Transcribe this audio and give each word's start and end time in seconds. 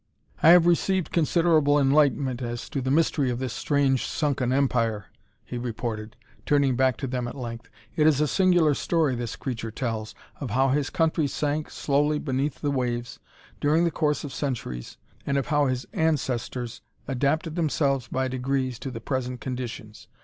"I 0.41 0.49
have 0.49 0.65
received 0.65 1.11
considerable 1.11 1.77
enlightenment 1.77 2.41
as 2.41 2.69
to 2.69 2.81
the 2.81 2.89
mystery 2.89 3.29
of 3.29 3.37
this 3.37 3.53
strange 3.53 4.03
sunken 4.07 4.51
empire," 4.51 5.11
he 5.45 5.59
reported, 5.59 6.15
turning 6.43 6.75
back 6.75 6.97
to 6.97 7.05
them 7.07 7.27
at 7.27 7.37
length. 7.37 7.69
"It 7.95 8.07
is 8.07 8.19
a 8.19 8.27
singular 8.27 8.73
story 8.73 9.13
this 9.13 9.35
creature 9.35 9.69
tells, 9.69 10.15
of 10.39 10.49
how 10.49 10.69
his 10.69 10.89
country 10.89 11.27
sank 11.27 11.69
slowly 11.69 12.17
beneath 12.17 12.61
the 12.61 12.71
waves, 12.71 13.19
during 13.59 13.83
the 13.83 13.91
course 13.91 14.23
of 14.23 14.33
centuries, 14.33 14.97
and 15.27 15.37
of 15.37 15.49
how 15.49 15.67
his 15.67 15.85
ancestors 15.93 16.81
adapted 17.07 17.55
themselves 17.55 18.07
by 18.07 18.27
degrees 18.27 18.79
to 18.79 18.89
the 18.89 19.01
present 19.01 19.39
conditions. 19.39 20.07